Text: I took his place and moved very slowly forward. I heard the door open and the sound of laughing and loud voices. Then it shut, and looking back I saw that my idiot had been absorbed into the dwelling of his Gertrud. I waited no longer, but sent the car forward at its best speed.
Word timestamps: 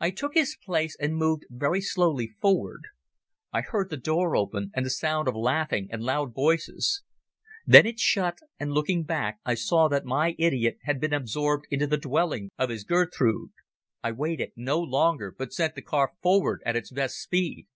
I 0.00 0.10
took 0.10 0.34
his 0.34 0.56
place 0.60 0.96
and 0.98 1.14
moved 1.14 1.44
very 1.48 1.80
slowly 1.80 2.26
forward. 2.26 2.80
I 3.52 3.60
heard 3.60 3.90
the 3.90 3.96
door 3.96 4.34
open 4.34 4.72
and 4.74 4.84
the 4.84 4.90
sound 4.90 5.28
of 5.28 5.36
laughing 5.36 5.86
and 5.92 6.02
loud 6.02 6.34
voices. 6.34 7.04
Then 7.64 7.86
it 7.86 8.00
shut, 8.00 8.38
and 8.58 8.72
looking 8.72 9.04
back 9.04 9.38
I 9.44 9.54
saw 9.54 9.86
that 9.86 10.04
my 10.04 10.34
idiot 10.36 10.78
had 10.82 10.98
been 10.98 11.12
absorbed 11.12 11.68
into 11.70 11.86
the 11.86 11.96
dwelling 11.96 12.50
of 12.58 12.70
his 12.70 12.82
Gertrud. 12.84 13.52
I 14.02 14.10
waited 14.10 14.50
no 14.56 14.80
longer, 14.80 15.30
but 15.38 15.52
sent 15.52 15.76
the 15.76 15.80
car 15.82 16.14
forward 16.20 16.60
at 16.66 16.74
its 16.74 16.90
best 16.90 17.14
speed. 17.14 17.68